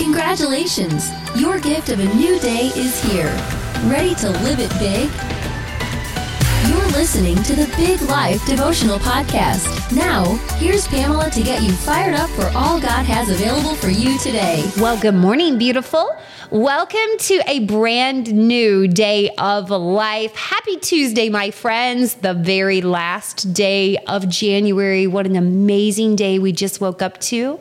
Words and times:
Congratulations! 0.00 1.10
Your 1.36 1.60
gift 1.60 1.90
of 1.90 2.00
a 2.00 2.14
new 2.14 2.40
day 2.40 2.72
is 2.74 3.02
here. 3.04 3.30
Ready 3.84 4.14
to 4.14 4.30
live 4.30 4.58
it 4.58 4.70
big? 4.78 5.10
You're 6.70 6.88
listening 6.98 7.36
to 7.42 7.54
the 7.54 7.70
Big 7.76 8.00
Life 8.08 8.44
Devotional 8.46 8.98
Podcast. 8.98 9.94
Now, 9.94 10.24
here's 10.56 10.86
Pamela 10.88 11.30
to 11.30 11.42
get 11.42 11.62
you 11.62 11.72
fired 11.72 12.14
up 12.14 12.30
for 12.30 12.46
all 12.56 12.80
God 12.80 13.04
has 13.04 13.28
available 13.28 13.74
for 13.74 13.90
you 13.90 14.18
today. 14.18 14.64
Well, 14.78 14.98
good 14.98 15.14
morning, 15.14 15.58
beautiful. 15.58 16.10
Welcome 16.50 17.18
to 17.18 17.42
a 17.46 17.60
brand 17.60 18.32
new 18.32 18.88
day 18.88 19.30
of 19.38 19.70
life. 19.70 20.34
Happy 20.34 20.76
Tuesday, 20.78 21.28
my 21.28 21.50
friends. 21.50 22.14
The 22.14 22.34
very 22.34 22.80
last 22.80 23.52
day 23.52 23.98
of 24.08 24.28
January. 24.28 25.06
What 25.06 25.26
an 25.26 25.36
amazing 25.36 26.16
day 26.16 26.38
we 26.38 26.52
just 26.52 26.80
woke 26.80 27.02
up 27.02 27.18
to. 27.20 27.60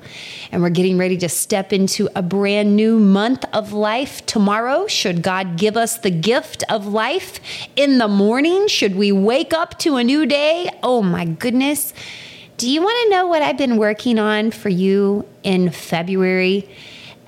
And 0.52 0.64
we're 0.64 0.70
getting 0.70 0.98
ready 0.98 1.18
to 1.18 1.30
step 1.30 1.72
into 1.72 2.10
a 2.16 2.22
brand 2.22 2.76
new 2.76 3.00
month 3.00 3.46
of 3.54 3.71
life 3.71 4.26
tomorrow. 4.26 4.88
Should 4.88 5.21
God 5.21 5.57
give 5.57 5.78
us 5.78 5.98
the 5.98 6.10
gift 6.10 6.64
of 6.70 6.88
life 6.88 7.40
in 7.76 8.00
the 8.00 8.07
morning? 8.07 8.68
Should 8.68 8.96
we 8.96 9.12
wake 9.12 9.54
up 9.54 9.78
to 9.80 9.98
a 9.98 10.04
new 10.04 10.26
day? 10.26 10.70
Oh 10.82 11.04
my 11.04 11.26
goodness. 11.26 11.93
Do 12.57 12.70
you 12.70 12.82
want 12.82 12.98
to 13.04 13.10
know 13.10 13.28
what 13.28 13.42
I've 13.42 13.57
been 13.57 13.78
working 13.78 14.18
on 14.18 14.52
for 14.52 14.70
you 14.70 15.26
in 15.43 15.70
February? 15.70 16.68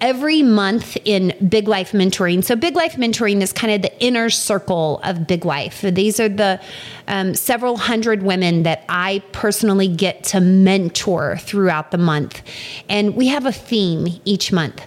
Every 0.02 0.42
month 0.42 0.98
in 1.06 1.34
Big 1.48 1.68
Life 1.68 1.92
Mentoring. 1.92 2.44
So, 2.44 2.56
Big 2.56 2.76
Life 2.76 2.96
Mentoring 2.96 3.42
is 3.42 3.54
kind 3.54 3.72
of 3.72 3.84
the 3.84 4.04
inner 4.04 4.30
circle 4.30 5.00
of 5.04 5.28
Big 5.28 5.46
Life. 5.46 5.82
These 5.82 6.20
are 6.20 6.28
the 6.28 6.60
um, 7.08 7.36
several 7.36 7.78
hundred 7.78 8.24
women 8.24 8.64
that 8.64 8.84
I 8.90 9.24
personally 9.32 9.88
get 9.88 10.24
to 10.26 10.42
mentor 10.42 11.38
throughout 11.38 11.92
the 11.92 11.98
month. 11.98 12.42
And 12.90 13.16
we 13.16 13.28
have 13.28 13.46
a 13.46 13.52
theme 13.52 14.20
each 14.26 14.52
month. 14.52 14.82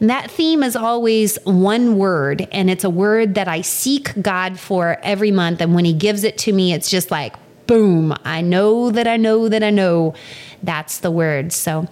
And 0.00 0.10
that 0.10 0.30
theme 0.30 0.62
is 0.62 0.76
always 0.76 1.38
one 1.44 1.96
word, 1.96 2.46
and 2.52 2.70
it's 2.70 2.84
a 2.84 2.90
word 2.90 3.34
that 3.34 3.48
I 3.48 3.62
seek 3.62 4.20
God 4.20 4.60
for 4.60 4.98
every 5.02 5.30
month. 5.30 5.60
And 5.60 5.74
when 5.74 5.86
He 5.86 5.94
gives 5.94 6.22
it 6.22 6.38
to 6.38 6.52
me, 6.52 6.74
it's 6.74 6.90
just 6.90 7.10
like, 7.10 7.34
boom, 7.66 8.14
I 8.24 8.40
know 8.40 8.90
that 8.90 9.06
I 9.06 9.16
know 9.16 9.48
that 9.48 9.62
I 9.62 9.70
know 9.70 10.14
that's 10.62 10.98
the 10.98 11.10
word. 11.10 11.52
So, 11.52 11.86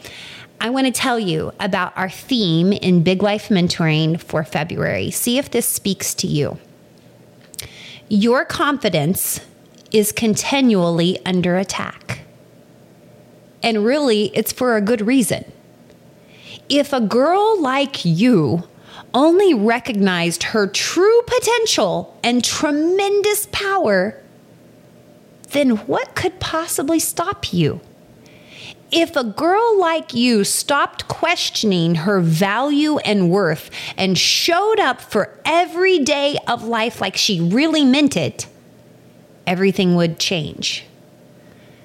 I 0.60 0.70
want 0.70 0.86
to 0.86 0.92
tell 0.92 1.18
you 1.18 1.52
about 1.60 1.96
our 1.96 2.08
theme 2.08 2.72
in 2.72 3.02
Big 3.02 3.22
Life 3.22 3.48
Mentoring 3.48 4.20
for 4.20 4.42
February. 4.42 5.10
See 5.10 5.38
if 5.38 5.50
this 5.50 5.68
speaks 5.68 6.14
to 6.14 6.26
you. 6.26 6.58
Your 8.08 8.44
confidence 8.44 9.40
is 9.92 10.12
continually 10.12 11.18
under 11.26 11.56
attack. 11.56 12.20
And 13.62 13.84
really, 13.84 14.26
it's 14.34 14.52
for 14.52 14.76
a 14.76 14.80
good 14.80 15.00
reason. 15.00 15.44
If 16.68 16.92
a 16.92 17.00
girl 17.00 17.60
like 17.60 18.04
you 18.04 18.64
only 19.12 19.54
recognized 19.54 20.42
her 20.42 20.66
true 20.66 21.22
potential 21.26 22.18
and 22.22 22.42
tremendous 22.42 23.46
power, 23.52 24.22
then 25.50 25.76
what 25.86 26.14
could 26.14 26.40
possibly 26.40 26.98
stop 26.98 27.52
you? 27.52 27.80
If 28.90 29.16
a 29.16 29.24
girl 29.24 29.78
like 29.78 30.14
you 30.14 30.44
stopped 30.44 31.08
questioning 31.08 31.96
her 31.96 32.20
value 32.20 32.98
and 32.98 33.30
worth 33.30 33.70
and 33.96 34.16
showed 34.16 34.78
up 34.78 35.00
for 35.00 35.38
every 35.44 35.98
day 35.98 36.38
of 36.46 36.64
life 36.64 37.00
like 37.00 37.16
she 37.16 37.40
really 37.40 37.84
meant 37.84 38.16
it, 38.16 38.46
everything 39.46 39.96
would 39.96 40.18
change. 40.18 40.84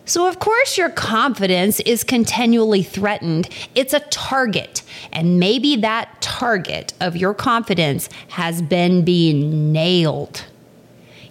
So, 0.06 0.28
of 0.28 0.40
course, 0.40 0.78
your 0.78 0.90
confidence 0.90 1.80
is 1.82 2.04
continually 2.04 2.84
threatened. 2.84 3.50
It's 3.76 3.94
a 3.94 4.00
target. 4.00 4.84
And 5.12 5.40
maybe 5.40 5.76
that 5.78 6.22
target 6.22 6.94
of 7.00 7.16
your 7.16 7.34
confidence 7.34 8.10
has 8.30 8.62
been 8.62 9.06
being 9.06 9.72
nailed. 9.72 10.44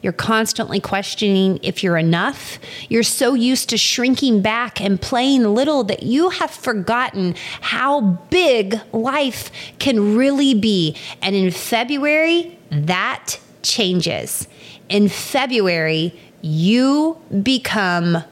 You're 0.03 0.13
constantly 0.13 0.81
questioning 0.81 1.59
if 1.63 1.83
you're 1.83 1.99
enough. 1.99 2.59
You're 2.89 3.03
so 3.03 3.35
used 3.35 3.69
to 3.71 3.77
shrinking 3.77 4.41
back 4.41 4.81
and 4.81 5.01
playing 5.01 5.45
little 5.55 5.85
that 5.85 6.03
you 6.03 6.31
have 6.31 6.51
forgotten 6.51 7.35
how 7.61 8.01
big 8.31 8.81
life 8.93 9.51
can 9.79 10.17
really 10.17 10.55
be. 10.55 10.97
And 11.21 11.37
in 11.37 11.51
February, 11.51 12.59
that 12.71 13.39
changes. 13.63 14.49
In 14.89 15.09
February, 15.09 16.19
you 16.41 17.21
become 17.43 18.25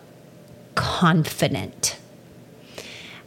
confident. 0.75 1.98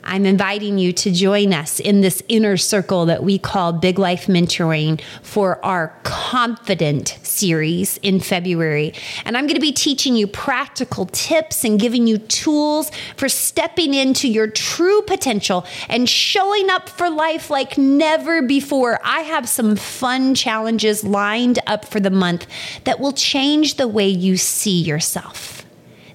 I'm 0.04 0.26
inviting 0.26 0.78
you 0.78 0.94
to 0.94 1.12
join 1.12 1.54
us 1.54 1.80
in 1.80 2.02
this 2.02 2.24
inner 2.28 2.58
circle 2.58 3.06
that 3.06 3.24
we 3.24 3.38
call 3.38 3.72
Big 3.74 4.00
Life 4.00 4.26
Mentoring 4.26 5.02
for 5.22 5.64
our 5.64 5.96
Confident 6.04 7.20
series 7.24 7.98
in 7.98 8.20
February. 8.20 8.94
And 9.26 9.38
I'm 9.38 9.46
going 9.46 9.56
to 9.56 9.62
be 9.62 9.72
teaching 9.72 10.16
you 10.16 10.28
practical 10.28 11.06
tips 11.08 11.64
and 11.64 11.80
giving 11.80 12.08
you 12.08 12.18
tools 12.18 12.92
for 13.16 13.30
stepping 13.30 13.94
into 13.94 14.28
your 14.28 14.48
true 14.48 15.02
potential 15.04 15.66
and 15.88 16.10
showing 16.10 16.70
up 16.70 16.90
for 16.90 17.10
life 17.10 17.50
like 17.50 17.78
never 17.78 18.42
before. 18.42 19.00
I 19.04 19.22
have 19.22 19.48
some 19.48 19.76
fun 19.76 20.36
challenges 20.36 21.04
lined 21.04 21.60
up 21.68 21.86
for 21.86 22.00
the 22.00 22.10
month 22.10 22.48
that 22.86 23.00
will 23.00 23.14
change 23.14 23.76
the 23.76 23.88
way 23.88 24.08
you 24.08 24.38
see 24.38 24.82
yourself, 24.82 25.66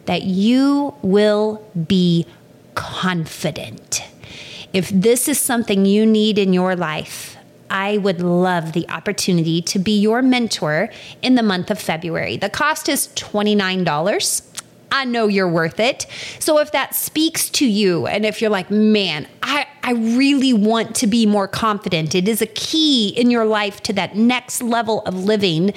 that 0.07 0.23
you 0.23 0.95
will 1.03 1.65
be 1.87 2.27
confident. 2.77 4.03
If 4.73 4.91
this 4.91 5.29
is 5.29 5.41
something 5.41 5.85
you 5.85 6.07
need 6.07 6.39
in 6.39 6.53
your 6.53 6.77
life, 6.77 7.37
I 7.69 7.99
would 7.99 8.21
love 8.21 8.73
the 8.73 8.89
opportunity 8.89 9.61
to 9.63 9.79
be 9.81 9.99
your 9.99 10.23
mentor 10.23 10.91
in 11.23 11.35
the 11.35 11.43
month 11.43 11.71
of 11.71 11.81
February. 11.81 12.37
The 12.37 12.51
cost 12.51 12.89
is 12.89 13.09
$29. 13.17 14.43
I 14.93 15.05
know 15.05 15.27
you're 15.27 15.49
worth 15.49 15.81
it. 15.81 16.07
So 16.39 16.59
if 16.59 16.73
that 16.73 16.95
speaks 16.95 17.51
to 17.51 17.67
you, 17.67 18.07
and 18.07 18.25
if 18.25 18.41
you're 18.41 18.51
like, 18.51 18.71
man, 18.71 19.27
I, 19.43 19.67
I 19.83 19.93
really 19.93 20.53
want 20.53 20.95
to 20.97 21.07
be 21.07 21.27
more 21.27 21.49
confident, 21.49 22.15
it 22.15 22.29
is 22.29 22.41
a 22.41 22.47
key 22.47 23.09
in 23.09 23.31
your 23.31 23.45
life 23.45 23.83
to 23.85 23.93
that 23.95 24.15
next 24.17 24.63
level 24.63 25.03
of 25.03 25.15
living. 25.25 25.75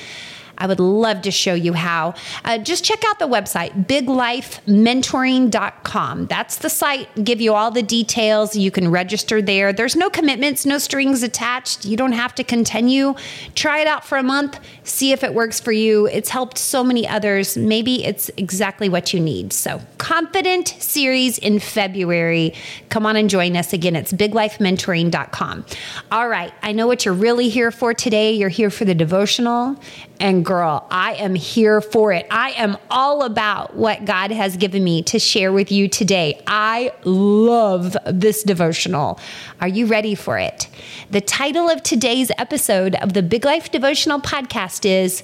I 0.59 0.67
would 0.67 0.79
love 0.79 1.23
to 1.23 1.31
show 1.31 1.53
you 1.53 1.73
how. 1.73 2.13
Uh, 2.43 2.57
just 2.57 2.83
check 2.83 3.03
out 3.05 3.19
the 3.19 3.27
website, 3.27 3.85
biglifementoring.com. 3.85 6.25
That's 6.27 6.57
the 6.57 6.69
site, 6.69 7.23
give 7.23 7.41
you 7.41 7.53
all 7.53 7.71
the 7.71 7.83
details. 7.83 8.55
You 8.55 8.71
can 8.71 8.91
register 8.91 9.41
there. 9.41 9.73
There's 9.73 9.95
no 9.95 10.09
commitments, 10.09 10.65
no 10.65 10.77
strings 10.77 11.23
attached. 11.23 11.85
You 11.85 11.97
don't 11.97 12.11
have 12.11 12.35
to 12.35 12.43
continue. 12.43 13.15
Try 13.55 13.79
it 13.79 13.87
out 13.87 14.05
for 14.05 14.17
a 14.17 14.23
month, 14.23 14.59
see 14.83 15.11
if 15.11 15.23
it 15.23 15.33
works 15.33 15.59
for 15.59 15.71
you. 15.71 16.07
It's 16.07 16.29
helped 16.29 16.57
so 16.57 16.83
many 16.83 17.07
others. 17.07 17.57
Maybe 17.57 18.03
it's 18.03 18.29
exactly 18.37 18.89
what 18.89 19.13
you 19.13 19.19
need. 19.19 19.53
So, 19.53 19.81
Confident 20.09 20.69
series 20.79 21.37
in 21.37 21.59
February. 21.59 22.53
Come 22.89 23.05
on 23.05 23.15
and 23.15 23.29
join 23.29 23.55
us 23.55 23.73
again. 23.73 23.95
It's 23.95 24.13
biglifementoring.com. 24.13 25.65
All 26.11 26.27
right, 26.27 26.53
I 26.63 26.71
know 26.71 26.87
what 26.87 27.05
you're 27.05 27.13
really 27.13 27.49
here 27.49 27.69
for 27.69 27.93
today. 27.93 28.31
You're 28.31 28.49
here 28.49 28.69
for 28.69 28.85
the 28.85 28.95
devotional 28.95 29.79
and 30.19 30.43
girl, 30.49 30.87
I 30.89 31.13
am 31.13 31.35
here 31.35 31.79
for 31.79 32.11
it. 32.11 32.25
I 32.31 32.49
am 32.53 32.75
all 32.89 33.21
about 33.21 33.75
what 33.75 34.05
God 34.05 34.31
has 34.31 34.57
given 34.57 34.83
me 34.83 35.03
to 35.03 35.19
share 35.19 35.53
with 35.53 35.71
you 35.71 35.87
today. 35.87 36.41
I 36.47 36.91
love 37.03 37.95
this 38.07 38.41
devotional. 38.41 39.19
Are 39.61 39.67
you 39.67 39.85
ready 39.85 40.15
for 40.15 40.39
it? 40.39 40.67
The 41.11 41.21
title 41.21 41.69
of 41.69 41.83
today's 41.83 42.31
episode 42.39 42.95
of 42.95 43.13
the 43.13 43.21
Big 43.21 43.45
Life 43.45 43.71
Devotional 43.71 44.19
podcast 44.19 44.89
is 44.89 45.21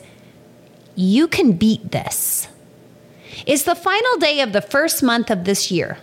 You 0.94 1.28
Can 1.28 1.53
Beat 1.53 1.92
This. 1.92 2.47
It's 3.47 3.63
the 3.63 3.74
final 3.74 4.18
day 4.18 4.42
of 4.42 4.53
the 4.53 4.62
first 4.62 5.02
month 5.02 5.31
of 5.31 5.46
this 5.46 5.72
year. 5.72 5.97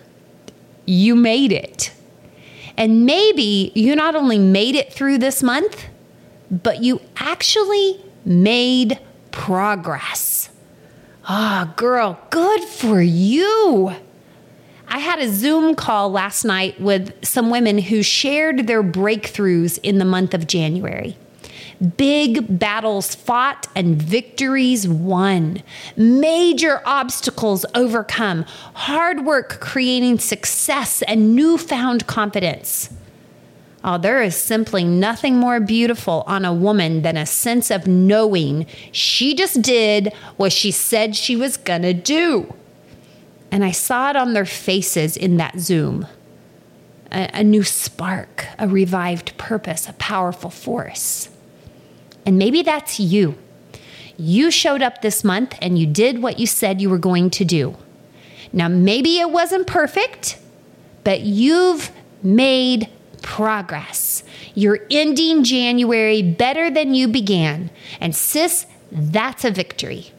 You 0.84 1.14
made 1.14 1.52
it. 1.52 1.92
And 2.76 3.06
maybe 3.06 3.70
you 3.76 3.94
not 3.94 4.16
only 4.16 4.40
made 4.40 4.74
it 4.74 4.92
through 4.92 5.18
this 5.18 5.44
month, 5.44 5.86
but 6.50 6.82
you 6.82 7.00
actually 7.18 8.00
made 8.24 8.98
progress. 9.32 10.48
Ah, 11.24 11.68
oh, 11.68 11.74
girl, 11.76 12.18
good 12.30 12.62
for 12.64 13.00
you. 13.00 13.92
I 14.88 14.98
had 14.98 15.20
a 15.20 15.32
Zoom 15.32 15.74
call 15.74 16.10
last 16.10 16.44
night 16.44 16.80
with 16.80 17.24
some 17.24 17.48
women 17.48 17.78
who 17.78 18.02
shared 18.02 18.66
their 18.66 18.82
breakthroughs 18.82 19.78
in 19.82 19.98
the 19.98 20.04
month 20.04 20.34
of 20.34 20.46
January. 20.46 21.16
Big 21.96 22.58
battles 22.58 23.14
fought 23.14 23.66
and 23.74 24.00
victories 24.00 24.86
won. 24.86 25.62
Major 25.96 26.80
obstacles 26.84 27.64
overcome. 27.74 28.44
Hard 28.74 29.24
work 29.24 29.58
creating 29.60 30.18
success 30.18 31.02
and 31.02 31.34
newfound 31.34 32.06
confidence. 32.06 32.90
Oh, 33.84 33.98
there 33.98 34.22
is 34.22 34.36
simply 34.36 34.84
nothing 34.84 35.36
more 35.36 35.58
beautiful 35.58 36.22
on 36.26 36.44
a 36.44 36.54
woman 36.54 37.02
than 37.02 37.16
a 37.16 37.26
sense 37.26 37.70
of 37.70 37.86
knowing 37.86 38.66
she 38.92 39.34
just 39.34 39.60
did 39.60 40.12
what 40.36 40.52
she 40.52 40.70
said 40.70 41.16
she 41.16 41.34
was 41.34 41.56
going 41.56 41.82
to 41.82 41.92
do. 41.92 42.54
And 43.50 43.64
I 43.64 43.72
saw 43.72 44.10
it 44.10 44.16
on 44.16 44.32
their 44.34 44.46
faces 44.46 45.16
in 45.16 45.36
that 45.36 45.58
Zoom. 45.58 46.06
a, 47.12 47.30
a 47.34 47.44
new 47.44 47.62
spark, 47.62 48.46
a 48.58 48.66
revived 48.66 49.36
purpose, 49.38 49.88
a 49.88 49.92
powerful 49.94 50.50
force. 50.50 51.28
And 52.26 52.38
maybe 52.38 52.62
that's 52.62 52.98
you. 52.98 53.36
You 54.16 54.50
showed 54.50 54.82
up 54.82 55.02
this 55.02 55.22
month 55.24 55.56
and 55.60 55.78
you 55.78 55.86
did 55.86 56.22
what 56.22 56.38
you 56.38 56.46
said 56.46 56.80
you 56.80 56.90
were 56.90 56.98
going 56.98 57.30
to 57.30 57.44
do. 57.44 57.76
Now, 58.52 58.68
maybe 58.68 59.18
it 59.18 59.30
wasn't 59.30 59.66
perfect, 59.66 60.38
but 61.04 61.20
you've 61.20 61.90
made 62.22 62.88
progress. 63.22 64.22
You're 64.54 64.80
ending 64.90 65.44
January 65.44 66.22
better 66.22 66.70
than 66.70 66.94
you 66.94 67.08
began. 67.08 67.70
And 68.00 68.14
sis, 68.14 68.66
that's 68.90 69.44
a 69.44 69.50
victory. 69.50 70.12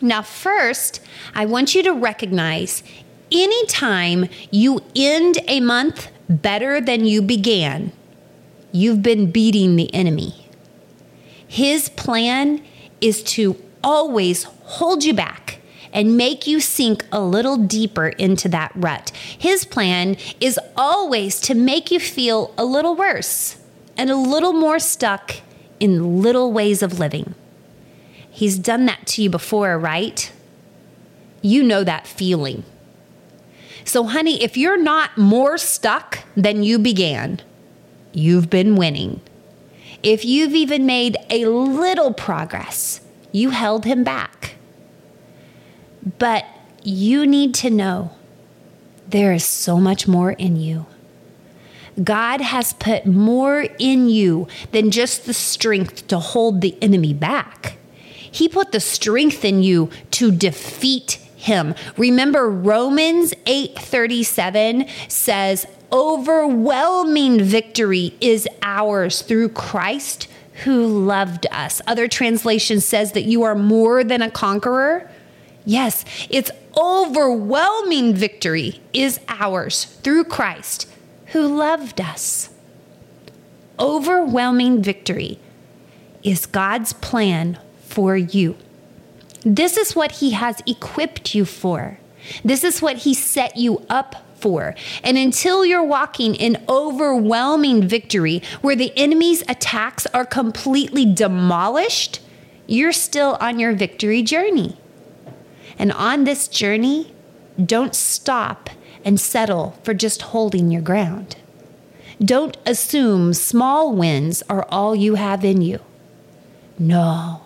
Now, 0.00 0.22
first, 0.22 1.00
I 1.34 1.46
want 1.46 1.74
you 1.74 1.82
to 1.82 1.92
recognize 1.92 2.82
anytime 3.30 4.28
you 4.50 4.82
end 4.94 5.38
a 5.48 5.60
month 5.60 6.10
better 6.28 6.80
than 6.80 7.04
you 7.04 7.22
began, 7.22 7.92
you've 8.72 9.02
been 9.02 9.30
beating 9.30 9.76
the 9.76 9.92
enemy. 9.94 10.48
His 11.46 11.88
plan 11.90 12.62
is 13.00 13.22
to 13.22 13.60
always 13.82 14.44
hold 14.44 15.04
you 15.04 15.14
back 15.14 15.60
and 15.94 16.16
make 16.16 16.46
you 16.46 16.60
sink 16.60 17.06
a 17.12 17.22
little 17.22 17.56
deeper 17.56 18.08
into 18.08 18.48
that 18.48 18.72
rut. 18.74 19.10
His 19.38 19.64
plan 19.64 20.16
is 20.40 20.58
always 20.76 21.40
to 21.42 21.54
make 21.54 21.90
you 21.90 22.00
feel 22.00 22.52
a 22.58 22.64
little 22.64 22.96
worse 22.96 23.56
and 23.96 24.10
a 24.10 24.16
little 24.16 24.52
more 24.52 24.80
stuck 24.80 25.36
in 25.78 26.20
little 26.20 26.52
ways 26.52 26.82
of 26.82 26.98
living. 26.98 27.34
He's 28.28 28.58
done 28.58 28.86
that 28.86 29.06
to 29.08 29.22
you 29.22 29.30
before, 29.30 29.78
right? 29.78 30.32
You 31.40 31.62
know 31.62 31.84
that 31.84 32.06
feeling. 32.06 32.64
So, 33.84 34.04
honey, 34.04 34.42
if 34.42 34.56
you're 34.56 34.82
not 34.82 35.16
more 35.16 35.56
stuck 35.58 36.20
than 36.36 36.62
you 36.64 36.78
began, 36.78 37.40
you've 38.12 38.50
been 38.50 38.76
winning. 38.76 39.20
If 40.02 40.24
you've 40.24 40.54
even 40.54 40.86
made 40.86 41.16
a 41.30 41.46
little 41.46 42.12
progress, 42.12 43.00
you 43.30 43.50
held 43.50 43.84
him 43.84 44.02
back. 44.02 44.53
But 46.18 46.44
you 46.82 47.26
need 47.26 47.54
to 47.54 47.70
know 47.70 48.12
there 49.08 49.32
is 49.32 49.44
so 49.44 49.78
much 49.78 50.06
more 50.06 50.32
in 50.32 50.56
you. 50.56 50.86
God 52.02 52.40
has 52.40 52.72
put 52.72 53.06
more 53.06 53.66
in 53.78 54.08
you 54.08 54.48
than 54.72 54.90
just 54.90 55.26
the 55.26 55.34
strength 55.34 56.08
to 56.08 56.18
hold 56.18 56.60
the 56.60 56.76
enemy 56.82 57.14
back. 57.14 57.76
He 58.30 58.48
put 58.48 58.72
the 58.72 58.80
strength 58.80 59.44
in 59.44 59.62
you 59.62 59.90
to 60.12 60.32
defeat 60.32 61.20
him. 61.36 61.74
Remember 61.96 62.50
Romans 62.50 63.32
8:37 63.46 64.88
says 65.08 65.66
overwhelming 65.92 67.44
victory 67.44 68.14
is 68.20 68.48
ours 68.62 69.22
through 69.22 69.50
Christ 69.50 70.26
who 70.64 70.86
loved 70.86 71.46
us. 71.52 71.80
Other 71.86 72.08
translation 72.08 72.80
says 72.80 73.12
that 73.12 73.24
you 73.24 73.44
are 73.44 73.54
more 73.54 74.02
than 74.02 74.22
a 74.22 74.30
conqueror. 74.30 75.08
Yes, 75.64 76.04
it's 76.28 76.50
overwhelming 76.76 78.14
victory 78.14 78.80
is 78.92 79.18
ours 79.28 79.84
through 80.02 80.24
Christ 80.24 80.88
who 81.26 81.56
loved 81.56 82.00
us. 82.00 82.50
Overwhelming 83.78 84.82
victory 84.82 85.38
is 86.22 86.46
God's 86.46 86.92
plan 86.92 87.58
for 87.80 88.16
you. 88.16 88.56
This 89.44 89.76
is 89.76 89.96
what 89.96 90.12
He 90.12 90.30
has 90.30 90.62
equipped 90.66 91.34
you 91.34 91.44
for. 91.44 91.98
This 92.44 92.64
is 92.64 92.80
what 92.80 92.98
He 92.98 93.14
set 93.14 93.56
you 93.56 93.84
up 93.88 94.16
for. 94.36 94.74
And 95.02 95.16
until 95.16 95.64
you're 95.64 95.82
walking 95.82 96.34
in 96.34 96.62
overwhelming 96.68 97.88
victory, 97.88 98.42
where 98.60 98.76
the 98.76 98.92
enemy's 98.96 99.42
attacks 99.48 100.06
are 100.06 100.24
completely 100.24 101.10
demolished, 101.10 102.20
you're 102.66 102.92
still 102.92 103.36
on 103.40 103.58
your 103.58 103.72
victory 103.72 104.22
journey. 104.22 104.78
And 105.78 105.92
on 105.92 106.24
this 106.24 106.48
journey, 106.48 107.12
don't 107.62 107.94
stop 107.94 108.70
and 109.04 109.20
settle 109.20 109.78
for 109.82 109.94
just 109.94 110.22
holding 110.22 110.70
your 110.70 110.82
ground. 110.82 111.36
Don't 112.20 112.56
assume 112.64 113.34
small 113.34 113.94
wins 113.94 114.42
are 114.48 114.66
all 114.68 114.94
you 114.94 115.16
have 115.16 115.44
in 115.44 115.62
you. 115.62 115.80
No, 116.78 117.42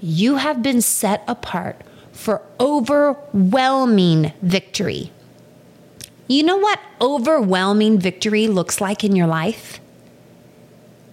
you 0.00 0.36
have 0.36 0.62
been 0.62 0.80
set 0.80 1.24
apart 1.26 1.80
for 2.12 2.42
overwhelming 2.60 4.32
victory. 4.42 5.10
You 6.28 6.42
know 6.42 6.56
what 6.56 6.80
overwhelming 7.00 7.98
victory 7.98 8.46
looks 8.46 8.80
like 8.80 9.04
in 9.04 9.16
your 9.16 9.26
life? 9.26 9.80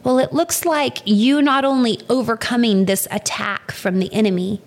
Well, 0.03 0.19
it 0.19 0.33
looks 0.33 0.65
like 0.65 0.99
you 1.05 1.41
not 1.41 1.65
only 1.65 1.99
overcoming 2.09 2.85
this 2.85 3.07
attack 3.11 3.71
from 3.71 3.99
the 3.99 4.11
enemy, 4.13 4.61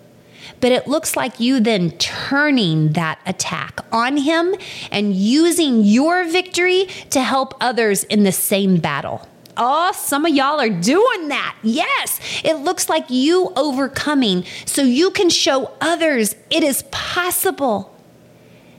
but 0.59 0.71
it 0.71 0.87
looks 0.87 1.15
like 1.15 1.39
you 1.39 1.59
then 1.59 1.91
turning 1.91 2.93
that 2.93 3.19
attack 3.25 3.79
on 3.91 4.17
him 4.17 4.55
and 4.91 5.13
using 5.13 5.83
your 5.83 6.23
victory 6.25 6.87
to 7.09 7.21
help 7.21 7.53
others 7.61 8.03
in 8.05 8.23
the 8.23 8.31
same 8.31 8.77
battle. 8.77 9.27
Oh, 9.57 9.91
some 9.93 10.25
of 10.25 10.35
y'all 10.35 10.59
are 10.59 10.69
doing 10.69 11.29
that. 11.29 11.55
Yes, 11.63 12.19
it 12.43 12.55
looks 12.55 12.89
like 12.89 13.09
you 13.09 13.53
overcoming 13.55 14.43
so 14.65 14.81
you 14.81 15.11
can 15.11 15.29
show 15.29 15.71
others 15.79 16.35
it 16.49 16.63
is 16.63 16.83
possible. 16.91 17.95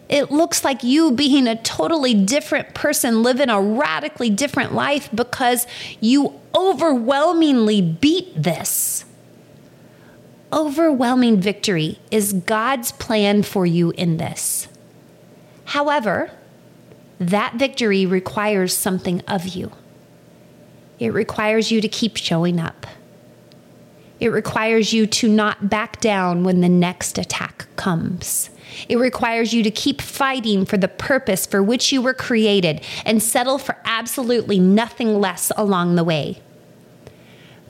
It 0.08 0.30
looks 0.30 0.64
like 0.64 0.84
you 0.84 1.12
being 1.12 1.48
a 1.48 1.60
totally 1.62 2.14
different 2.14 2.74
person, 2.74 3.22
living 3.22 3.48
a 3.48 3.60
radically 3.60 4.30
different 4.30 4.72
life 4.72 5.08
because 5.12 5.66
you 6.00 6.38
overwhelmingly 6.54 7.82
beat 7.82 8.30
this. 8.40 9.04
Overwhelming 10.52 11.40
victory 11.40 11.98
is 12.10 12.32
God's 12.32 12.92
plan 12.92 13.42
for 13.42 13.66
you 13.66 13.90
in 13.92 14.16
this. 14.16 14.68
However, 15.66 16.30
that 17.18 17.54
victory 17.54 18.06
requires 18.06 18.76
something 18.76 19.22
of 19.22 19.48
you. 19.48 19.72
It 20.98 21.12
requires 21.12 21.70
you 21.70 21.80
to 21.80 21.88
keep 21.88 22.16
showing 22.16 22.60
up. 22.60 22.86
It 24.20 24.28
requires 24.28 24.92
you 24.92 25.06
to 25.06 25.28
not 25.28 25.68
back 25.68 26.00
down 26.00 26.44
when 26.44 26.60
the 26.60 26.68
next 26.68 27.18
attack 27.18 27.66
comes. 27.76 28.50
It 28.88 28.96
requires 28.96 29.52
you 29.52 29.62
to 29.62 29.70
keep 29.70 30.00
fighting 30.00 30.64
for 30.64 30.76
the 30.76 30.88
purpose 30.88 31.44
for 31.44 31.62
which 31.62 31.92
you 31.92 32.00
were 32.00 32.14
created 32.14 32.82
and 33.04 33.22
settle 33.22 33.58
for 33.58 33.76
absolutely 33.84 34.58
nothing 34.58 35.20
less 35.20 35.52
along 35.56 35.96
the 35.96 36.04
way. 36.04 36.40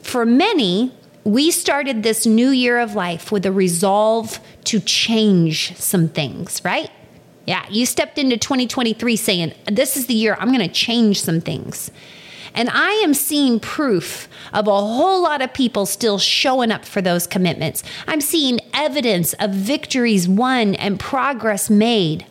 For 0.01 0.25
many, 0.25 0.93
we 1.27 1.51
started 1.51 2.03
this 2.03 2.25
new 2.25 2.51
year 2.51 2.79
of 2.79 2.95
life 2.95 3.33
with 3.33 3.45
a 3.45 3.51
resolve 3.51 4.39
to 4.63 4.79
change 4.79 5.75
some 5.75 6.07
things, 6.07 6.61
right? 6.63 6.89
Yeah, 7.45 7.65
you 7.69 7.85
stepped 7.85 8.17
into 8.17 8.37
2023 8.37 9.17
saying, 9.17 9.53
This 9.69 9.97
is 9.97 10.07
the 10.07 10.13
year 10.13 10.37
I'm 10.39 10.53
going 10.53 10.65
to 10.65 10.73
change 10.73 11.21
some 11.21 11.41
things. 11.41 11.91
And 12.53 12.69
I 12.69 12.91
am 13.03 13.13
seeing 13.13 13.59
proof 13.59 14.29
of 14.53 14.69
a 14.69 14.71
whole 14.71 15.21
lot 15.21 15.41
of 15.41 15.53
people 15.53 15.85
still 15.85 16.17
showing 16.17 16.71
up 16.71 16.85
for 16.85 17.01
those 17.01 17.27
commitments. 17.27 17.83
I'm 18.07 18.21
seeing 18.21 18.61
evidence 18.73 19.33
of 19.33 19.51
victories 19.51 20.29
won 20.29 20.75
and 20.75 20.97
progress 20.97 21.69
made. 21.69 22.25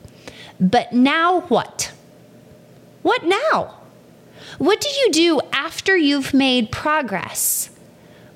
But 0.59 0.95
now 0.95 1.43
what? 1.43 1.93
What 3.03 3.25
now? 3.25 3.79
What 4.57 4.81
do 4.81 4.89
you 4.89 5.11
do 5.13 5.41
after 5.53 5.99
you've 5.99 6.33
made 6.33 6.73
progress? 6.73 7.69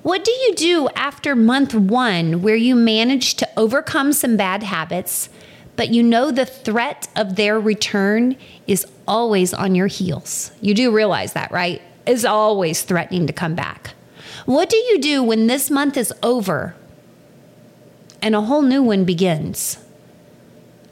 What 0.03 0.25
do 0.25 0.33
you 0.33 0.55
do 0.55 0.89
after 0.97 1.37
month 1.37 1.75
one 1.75 2.41
where 2.41 2.57
you 2.57 2.75
manage 2.75 3.35
to 3.35 3.49
overcome 3.57 4.15
some 4.15 4.37
bad 4.37 4.63
habits, 4.63 5.29
but 5.77 5.91
you 5.91 6.03
know 6.03 6.31
the 6.31 6.47
threat 6.47 7.09
of 7.17 7.37
their 7.37 7.61
return 7.61 8.37
is 8.67 8.87
always 9.07 9.53
on 9.53 9.75
your 9.75 9.89
heels? 9.89 10.53
You 10.63 10.73
do 10.73 10.91
realize 10.91 11.35
that, 11.35 11.53
right? 11.53 11.83
Is 12.07 12.25
always 12.25 12.81
threatening 12.81 13.27
to 13.27 13.33
come 13.35 13.55
back. 13.55 13.93
What 14.47 14.71
do 14.71 14.77
you 14.77 14.99
do 15.01 15.23
when 15.23 15.49
this 15.49 15.71
month 15.71 15.99
is 15.99 16.15
over 16.23 16.75
and 18.23 18.35
a 18.35 18.41
whole 18.41 18.63
new 18.63 18.83
one 18.83 19.05
begins? 19.05 19.85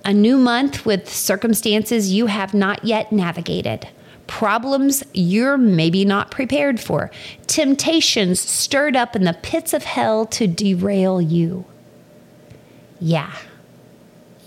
A 0.04 0.12
new 0.12 0.36
month 0.36 0.84
with 0.84 1.08
circumstances 1.08 2.12
you 2.12 2.26
have 2.26 2.52
not 2.52 2.84
yet 2.84 3.10
navigated 3.10 3.88
problems 4.28 5.02
you're 5.12 5.58
maybe 5.58 6.04
not 6.04 6.30
prepared 6.30 6.78
for, 6.78 7.10
temptations 7.48 8.38
stirred 8.38 8.94
up 8.94 9.16
in 9.16 9.24
the 9.24 9.36
pits 9.42 9.72
of 9.72 9.82
hell 9.82 10.24
to 10.26 10.46
derail 10.46 11.20
you. 11.20 11.64
Yeah, 13.00 13.34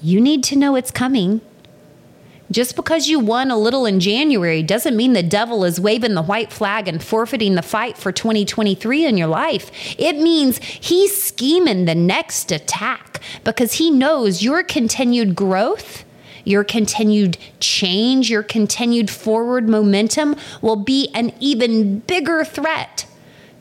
you 0.01 0.21
need 0.21 0.43
to 0.45 0.55
know 0.55 0.75
it's 0.75 0.91
coming. 0.91 1.41
Just 2.49 2.75
because 2.75 3.07
you 3.07 3.17
won 3.19 3.49
a 3.49 3.57
little 3.57 3.85
in 3.85 4.01
January 4.01 4.61
doesn't 4.61 4.97
mean 4.97 5.13
the 5.13 5.23
devil 5.23 5.63
is 5.63 5.79
waving 5.79 6.15
the 6.15 6.21
white 6.21 6.51
flag 6.51 6.87
and 6.87 7.01
forfeiting 7.01 7.55
the 7.55 7.61
fight 7.61 7.97
for 7.97 8.11
2023 8.11 9.05
in 9.05 9.17
your 9.17 9.29
life. 9.29 9.71
It 9.97 10.17
means 10.17 10.57
he's 10.57 11.21
scheming 11.21 11.85
the 11.85 11.95
next 11.95 12.51
attack 12.51 13.21
because 13.45 13.73
he 13.73 13.89
knows 13.89 14.43
your 14.43 14.63
continued 14.63 15.33
growth 15.33 16.03
your 16.43 16.63
continued 16.63 17.37
change, 17.59 18.29
your 18.29 18.43
continued 18.43 19.09
forward 19.09 19.67
momentum 19.67 20.35
will 20.61 20.75
be 20.75 21.09
an 21.13 21.33
even 21.39 21.99
bigger 21.99 22.43
threat. 22.43 23.05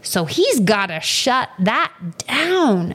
So 0.03 0.25
he's 0.25 0.61
got 0.61 0.87
to 0.87 1.01
shut 1.01 1.51
that 1.59 1.93
down. 2.27 2.95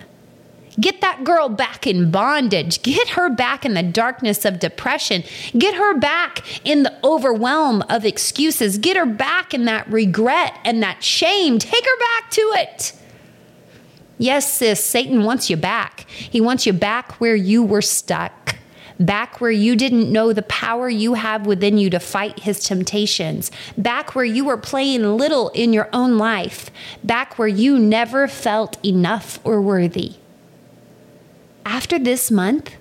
Get 0.80 1.02
that 1.02 1.24
girl 1.24 1.48
back 1.48 1.88
in 1.88 2.12
bondage. 2.12 2.82
Get 2.82 3.10
her 3.10 3.30
back 3.30 3.66
in 3.66 3.76
the 3.76 3.84
darkness 3.84 4.44
of 4.44 4.60
depression. 4.60 5.24
Get 5.58 5.76
her 5.76 5.98
back 5.98 6.44
in 6.66 6.84
the 6.84 6.94
overwhelm 7.04 7.82
of 7.90 8.04
excuses. 8.06 8.78
Get 8.78 8.98
her 8.98 9.06
back 9.06 9.54
in 9.54 9.66
that 9.66 9.90
regret 9.90 10.58
and 10.66 10.84
that 10.84 11.04
shame. 11.04 11.60
Take 11.60 11.86
her 11.86 12.00
back 12.00 12.32
to 12.32 12.42
it. 12.56 12.94
Yes, 14.18 14.52
sis, 14.52 14.84
Satan 14.84 15.24
wants 15.24 15.50
you 15.50 15.58
back. 15.58 16.06
He 16.10 16.40
wants 16.40 16.66
you 16.66 16.74
back 16.74 17.14
where 17.14 17.36
you 17.36 17.64
were 17.64 17.82
stuck, 17.82 18.55
back 19.00 19.42
where 19.42 19.52
you 19.52 19.76
didn't 19.76 20.12
know 20.12 20.34
the 20.34 20.42
power 20.44 20.90
you 20.90 21.16
have 21.16 21.46
within 21.46 21.78
you 21.78 21.90
to 21.90 22.00
fight 22.00 22.40
his 22.40 22.64
temptations, 22.64 23.52
back 23.78 24.16
where 24.16 24.26
you 24.26 24.46
were 24.46 24.58
playing 24.58 25.18
little 25.18 25.50
in 25.50 25.74
your 25.74 25.90
own 25.94 26.18
life, 26.18 26.72
back 27.04 27.38
where 27.38 27.48
you 27.48 27.78
never 27.78 28.28
felt 28.28 28.84
enough 28.86 29.40
or 29.44 29.62
worthy. 29.62 30.16
After 31.66 31.98
this 31.98 32.30
month, 32.30 32.76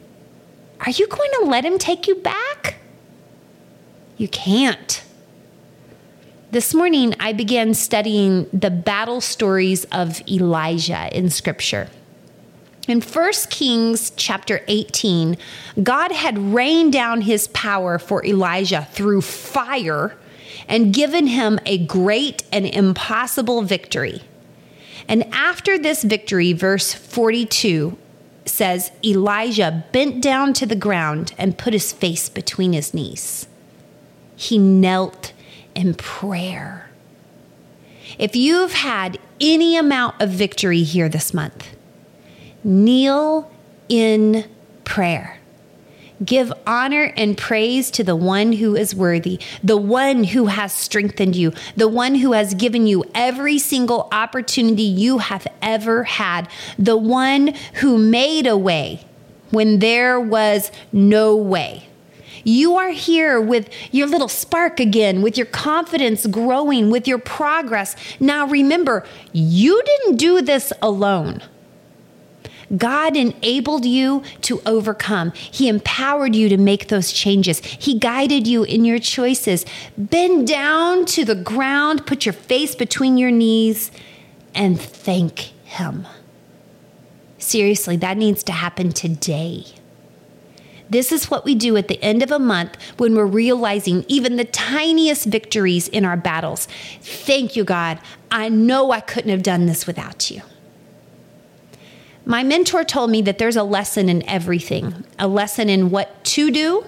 are 0.80 0.90
you 0.90 1.06
going 1.08 1.30
to 1.40 1.46
let 1.46 1.64
him 1.64 1.78
take 1.78 2.06
you 2.06 2.16
back? 2.16 2.76
You 4.16 4.28
can't. 4.28 5.02
This 6.50 6.72
morning, 6.72 7.14
I 7.18 7.32
began 7.32 7.74
studying 7.74 8.46
the 8.52 8.70
battle 8.70 9.20
stories 9.20 9.84
of 9.86 10.22
Elijah 10.28 11.08
in 11.16 11.30
Scripture. 11.30 11.88
In 12.86 13.00
1 13.00 13.32
Kings 13.48 14.12
chapter 14.16 14.60
18, 14.68 15.38
God 15.82 16.12
had 16.12 16.52
rained 16.52 16.92
down 16.92 17.22
his 17.22 17.48
power 17.48 17.98
for 17.98 18.24
Elijah 18.24 18.86
through 18.92 19.22
fire 19.22 20.16
and 20.68 20.92
given 20.92 21.26
him 21.26 21.58
a 21.64 21.78
great 21.78 22.44
and 22.52 22.66
impossible 22.66 23.62
victory. 23.62 24.22
And 25.08 25.24
after 25.32 25.78
this 25.78 26.04
victory, 26.04 26.52
verse 26.52 26.92
42 26.92 27.96
says 28.44 28.92
Elijah 29.02 29.84
bent 29.92 30.22
down 30.22 30.52
to 30.54 30.66
the 30.66 30.76
ground 30.76 31.34
and 31.38 31.56
put 31.56 31.72
his 31.72 31.92
face 31.92 32.28
between 32.28 32.74
his 32.74 32.92
knees. 32.92 33.46
He 34.36 34.58
knelt 34.58 35.32
in 35.74 35.94
prayer. 35.94 36.90
If 38.18 38.36
you've 38.36 38.74
had 38.74 39.18
any 39.40 39.76
amount 39.76 40.20
of 40.20 40.30
victory 40.30 40.82
here 40.82 41.08
this 41.08 41.32
month, 41.32 41.73
kneel 42.64 43.50
in 43.88 44.44
prayer. 44.84 45.38
Give 46.24 46.52
honor 46.66 47.12
and 47.16 47.36
praise 47.36 47.90
to 47.92 48.04
the 48.04 48.16
one 48.16 48.52
who 48.52 48.76
is 48.76 48.94
worthy, 48.94 49.40
the 49.62 49.76
one 49.76 50.24
who 50.24 50.46
has 50.46 50.72
strengthened 50.72 51.34
you, 51.34 51.52
the 51.76 51.88
one 51.88 52.14
who 52.14 52.32
has 52.32 52.54
given 52.54 52.86
you 52.86 53.04
every 53.14 53.58
single 53.58 54.08
opportunity 54.12 54.84
you 54.84 55.18
have 55.18 55.46
ever 55.60 56.04
had, 56.04 56.48
the 56.78 56.96
one 56.96 57.54
who 57.74 57.98
made 57.98 58.46
a 58.46 58.56
way 58.56 59.04
when 59.50 59.80
there 59.80 60.20
was 60.20 60.70
no 60.92 61.36
way. 61.36 61.88
You 62.44 62.76
are 62.76 62.90
here 62.90 63.40
with 63.40 63.68
your 63.90 64.06
little 64.06 64.28
spark 64.28 64.78
again, 64.78 65.22
with 65.22 65.36
your 65.36 65.46
confidence 65.46 66.26
growing, 66.26 66.90
with 66.90 67.08
your 67.08 67.18
progress. 67.18 67.96
Now 68.20 68.46
remember, 68.46 69.04
you 69.32 69.82
didn't 69.84 70.16
do 70.16 70.42
this 70.42 70.72
alone. 70.80 71.42
God 72.76 73.16
enabled 73.16 73.84
you 73.84 74.22
to 74.42 74.60
overcome. 74.66 75.32
He 75.32 75.68
empowered 75.68 76.34
you 76.34 76.48
to 76.48 76.56
make 76.56 76.88
those 76.88 77.12
changes. 77.12 77.60
He 77.60 77.98
guided 77.98 78.46
you 78.46 78.64
in 78.64 78.84
your 78.84 78.98
choices. 78.98 79.64
Bend 79.96 80.48
down 80.48 81.04
to 81.06 81.24
the 81.24 81.34
ground, 81.34 82.06
put 82.06 82.26
your 82.26 82.32
face 82.32 82.74
between 82.74 83.18
your 83.18 83.30
knees, 83.30 83.90
and 84.54 84.80
thank 84.80 85.52
Him. 85.64 86.06
Seriously, 87.38 87.96
that 87.98 88.16
needs 88.16 88.42
to 88.44 88.52
happen 88.52 88.92
today. 88.92 89.66
This 90.88 91.12
is 91.12 91.30
what 91.30 91.44
we 91.44 91.54
do 91.54 91.76
at 91.76 91.88
the 91.88 92.02
end 92.02 92.22
of 92.22 92.30
a 92.30 92.38
month 92.38 92.76
when 92.98 93.14
we're 93.14 93.26
realizing 93.26 94.04
even 94.08 94.36
the 94.36 94.44
tiniest 94.44 95.26
victories 95.26 95.88
in 95.88 96.04
our 96.04 96.16
battles. 96.16 96.68
Thank 97.00 97.56
you, 97.56 97.64
God. 97.64 97.98
I 98.30 98.48
know 98.48 98.90
I 98.92 99.00
couldn't 99.00 99.30
have 99.30 99.42
done 99.42 99.66
this 99.66 99.86
without 99.86 100.30
you. 100.30 100.42
My 102.26 102.42
mentor 102.42 102.84
told 102.84 103.10
me 103.10 103.20
that 103.22 103.38
there's 103.38 103.56
a 103.56 103.62
lesson 103.62 104.08
in 104.08 104.26
everything 104.28 105.04
a 105.18 105.28
lesson 105.28 105.68
in 105.68 105.90
what 105.90 106.24
to 106.24 106.50
do, 106.50 106.84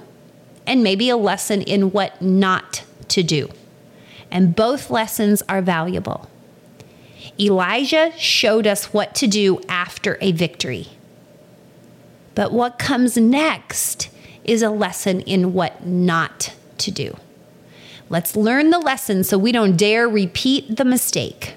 and 0.67 0.83
maybe 0.83 1.09
a 1.09 1.17
lesson 1.17 1.63
in 1.63 1.93
what 1.93 2.21
not 2.21 2.83
to 3.09 3.23
do. 3.23 3.51
And 4.31 4.57
both 4.57 4.91
lessons 4.91 5.43
are 5.49 5.63
valuable. 5.63 6.29
Elijah 7.39 8.13
showed 8.17 8.67
us 8.67 8.93
what 8.93 9.15
to 9.17 9.27
do 9.27 9.61
after 9.69 10.19
a 10.21 10.33
victory. 10.33 10.89
But 12.35 12.53
what 12.53 12.79
comes 12.79 13.17
next 13.17 14.09
is 14.45 14.63
a 14.63 14.71
lesson 14.71 15.21
in 15.21 15.53
what 15.53 15.87
not 15.87 16.55
to 16.79 16.91
do. 16.91 17.17
Let's 18.09 18.37
learn 18.37 18.71
the 18.71 18.79
lesson 18.79 19.25
so 19.25 19.37
we 19.39 19.53
don't 19.53 19.77
dare 19.77 20.09
repeat 20.09 20.77
the 20.77 20.85
mistake. 20.85 21.55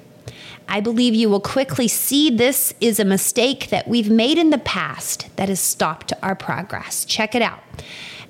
I 0.69 0.81
believe 0.81 1.15
you 1.15 1.31
will 1.31 1.39
quickly 1.39 1.87
see 1.87 2.29
this 2.29 2.75
is 2.79 2.99
a 2.99 3.05
mistake 3.05 3.71
that 3.71 3.87
we've 3.87 4.09
made 4.09 4.37
in 4.37 4.51
the 4.51 4.59
past 4.59 5.27
that 5.35 5.49
has 5.49 5.59
stopped 5.59 6.13
our 6.21 6.35
progress. 6.35 7.05
Check 7.05 7.33
it 7.33 7.41
out. 7.41 7.59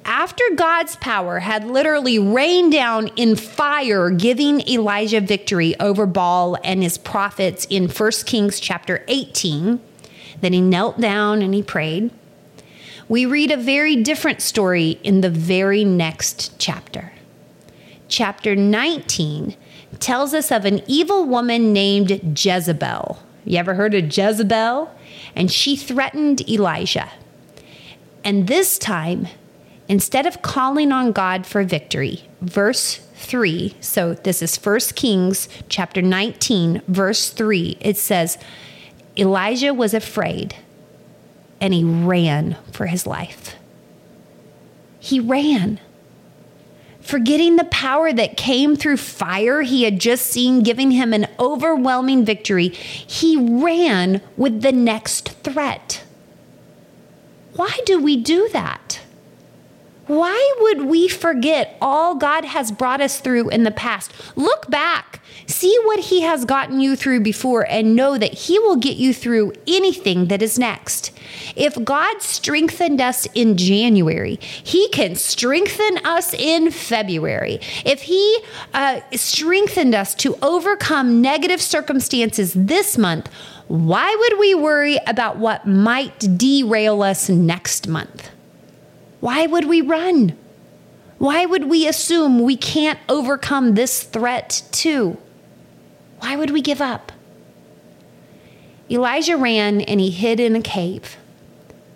After 0.05 0.43
God's 0.55 0.96
power 0.96 1.39
had 1.39 1.67
literally 1.67 2.17
rained 2.17 2.72
down 2.72 3.10
in 3.17 3.36
fire, 3.36 4.10
giving 4.10 4.62
Elijah 4.69 5.19
victory 5.19 5.77
over 5.81 6.05
Baal 6.05 6.58
and 6.63 6.81
his 6.81 6.98
prophets 6.98 7.67
in 7.69 7.89
1 7.89 8.12
Kings 8.25 8.62
chapter 8.62 9.03
18, 9.10 9.81
then 10.39 10.53
he 10.53 10.62
knelt 10.62 10.98
down 11.01 11.41
and 11.41 11.53
he 11.53 11.62
prayed. 11.62 12.10
We 13.10 13.25
read 13.25 13.51
a 13.51 13.58
very 13.58 13.98
different 13.98 14.41
story 14.41 14.91
in 15.03 15.19
the 15.19 15.29
very 15.29 15.84
next 15.84 16.58
chapter. 16.58 17.12
Chapter 18.08 18.55
19 18.55 19.58
tells 19.98 20.34
us 20.34 20.51
of 20.51 20.65
an 20.65 20.81
evil 20.88 21.25
woman 21.25 21.74
named 21.74 22.39
Jezebel. 22.39 23.19
You 23.46 23.58
ever 23.58 23.74
heard 23.74 23.96
of 23.96 24.15
Jezebel? 24.15 24.93
And 25.36 25.51
she 25.51 25.75
threatened 25.75 26.48
Elijah. 26.48 27.10
And 28.24 28.48
this 28.48 28.77
time, 28.77 29.27
instead 29.88 30.25
of 30.25 30.41
calling 30.41 30.91
on 30.91 31.12
God 31.12 31.46
for 31.46 31.63
victory, 31.63 32.24
verse 32.41 32.98
3, 33.15 33.75
so 33.79 34.13
this 34.13 34.41
is 34.41 34.55
1 34.58 34.79
Kings 34.96 35.50
chapter 35.67 36.01
19, 36.01 36.81
verse 36.88 37.29
3, 37.29 37.77
it 37.79 37.98
says, 37.98 38.38
Elijah 39.17 39.74
was 39.74 39.93
afraid 39.93 40.55
and 41.60 41.74
he 41.74 41.84
ran 41.84 42.58
for 42.72 42.86
his 42.86 43.05
life. 43.05 43.55
He 45.00 45.19
ran 45.19 45.79
forgetting 47.09 47.55
the 47.55 47.63
power 47.65 48.13
that 48.13 48.37
came 48.37 48.75
through 48.75 48.97
fire 48.97 49.63
he 49.63 49.81
had 49.81 49.99
just 49.99 50.27
seen, 50.27 50.61
giving 50.61 50.91
him 50.91 51.11
an 51.11 51.25
overwhelming 51.39 52.23
victory, 52.23 52.67
he 52.69 53.35
ran 53.35 54.21
with 54.37 54.61
the 54.61 54.71
next 54.71 55.29
threat. 55.43 56.03
Why 57.55 57.79
do 57.87 57.99
we 57.99 58.15
do 58.15 58.47
that? 58.53 58.99
Why 60.09 60.55
would 60.61 60.85
we 60.85 61.07
forget 61.07 61.77
all 61.79 62.15
God 62.15 62.43
has 62.43 62.71
brought 62.71 62.99
us 62.99 63.19
through 63.19 63.49
in 63.49 63.63
the 63.63 63.69
past? 63.69 64.11
Look 64.35 64.67
back, 64.67 65.21
see 65.45 65.77
what 65.83 65.99
He 65.99 66.21
has 66.21 66.45
gotten 66.45 66.79
you 66.79 66.95
through 66.95 67.19
before, 67.19 67.67
and 67.69 67.95
know 67.95 68.17
that 68.17 68.33
He 68.33 68.57
will 68.57 68.77
get 68.77 68.97
you 68.97 69.13
through 69.13 69.53
anything 69.67 70.25
that 70.29 70.41
is 70.41 70.57
next. 70.57 71.11
If 71.55 71.85
God 71.85 72.23
strengthened 72.23 72.99
us 72.99 73.27
in 73.35 73.55
January, 73.55 74.39
He 74.41 74.89
can 74.89 75.13
strengthen 75.13 75.99
us 76.03 76.33
in 76.33 76.71
February. 76.71 77.59
If 77.85 78.01
He 78.01 78.39
uh, 78.73 79.01
strengthened 79.13 79.93
us 79.93 80.15
to 80.15 80.35
overcome 80.41 81.21
negative 81.21 81.61
circumstances 81.61 82.53
this 82.55 82.97
month, 82.97 83.29
why 83.67 84.15
would 84.19 84.39
we 84.39 84.55
worry 84.55 84.97
about 85.05 85.37
what 85.37 85.67
might 85.67 86.17
derail 86.35 87.03
us 87.03 87.29
next 87.29 87.87
month? 87.87 88.31
Why 89.19 89.45
would 89.45 89.65
we 89.65 89.81
run? 89.81 90.38
Why 91.17 91.45
would 91.45 91.65
we 91.65 91.88
assume 91.88 92.39
we 92.39 92.55
can't 92.55 92.99
overcome 93.09 93.73
this 93.73 94.03
threat 94.03 94.63
too? 94.71 95.17
Why 96.19 96.35
would 96.35 96.51
we 96.51 96.61
give 96.61 96.81
up? 96.81 97.11
Elijah 98.89 99.38
ran 99.38 99.81
and 99.81 99.99
he 99.99 100.09
hid 100.09 100.39
in 100.39 100.55
a 100.55 100.61
cave. 100.61 101.17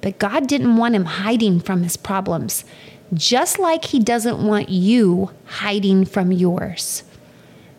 But 0.01 0.19
God 0.19 0.47
didn't 0.47 0.75
want 0.75 0.95
him 0.95 1.05
hiding 1.05 1.61
from 1.61 1.83
his 1.83 1.95
problems, 1.95 2.65
just 3.13 3.57
like 3.57 3.85
he 3.85 3.99
doesn't 3.99 4.45
want 4.45 4.67
you 4.67 5.31
hiding 5.45 6.03
from 6.03 6.33
yours. 6.33 7.03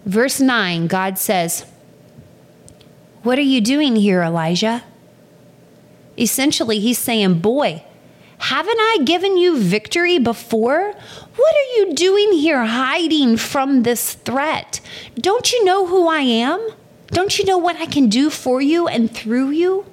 Verse 0.07 0.41
9, 0.41 0.87
God 0.87 1.19
says, 1.19 1.67
What 3.23 3.39
are 3.39 3.43
you 3.43 3.61
doing 3.61 3.97
here, 3.97 4.23
Elijah? 4.23 4.85
Essentially, 6.19 6.79
he's 6.79 6.99
saying, 6.99 7.41
Boy, 7.41 7.85
Haven't 8.45 8.77
I 8.79 8.99
given 9.07 9.39
you 9.39 9.57
victory 9.57 10.19
before? 10.19 10.93
What 10.93 11.55
are 11.57 11.79
you 11.79 11.95
doing 11.95 12.33
here 12.33 12.63
hiding 12.63 13.39
from 13.39 13.85
this 13.85 14.13
threat? 14.13 14.83
Don't 15.15 15.51
you 15.51 15.65
know 15.65 15.87
who 15.87 16.09
I 16.09 16.21
am? 16.21 16.61
Don't 17.07 17.39
you 17.39 17.47
know 17.47 17.57
what 17.57 17.77
I 17.77 17.87
can 17.87 18.11
do 18.11 18.29
for 18.29 18.61
you 18.61 18.87
and 18.87 19.11
through 19.11 19.49
you? 19.53 19.87